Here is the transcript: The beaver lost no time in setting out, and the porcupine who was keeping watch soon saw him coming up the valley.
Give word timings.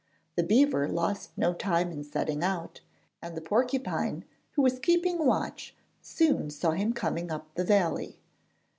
The 0.35 0.41
beaver 0.41 0.87
lost 0.87 1.37
no 1.37 1.53
time 1.53 1.91
in 1.91 2.03
setting 2.03 2.43
out, 2.43 2.81
and 3.21 3.37
the 3.37 3.41
porcupine 3.41 4.25
who 4.53 4.63
was 4.63 4.79
keeping 4.79 5.27
watch 5.27 5.75
soon 6.01 6.49
saw 6.49 6.71
him 6.71 6.91
coming 6.91 7.29
up 7.31 7.53
the 7.53 7.63
valley. 7.63 8.17